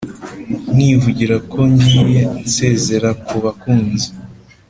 [0.73, 4.09] nkivugira ko ngiye nsezera ku bakunzi?